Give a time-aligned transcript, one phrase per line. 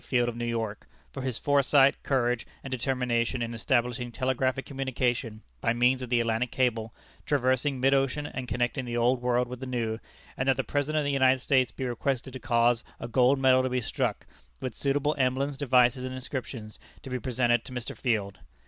[0.03, 5.73] Field of New York, for his foresight, courage, and determination in establishing telegraphic communication by
[5.73, 6.91] means of the Atlantic cable,
[7.23, 9.99] traversing mid ocean and connecting the Old World with the New;
[10.35, 13.61] and that the President of the United States be requested to cause a gold medal
[13.61, 14.25] to be struck,
[14.59, 17.95] with suitable emblems, devices, and inscriptions, to be presented to Mr.
[17.95, 18.39] Field.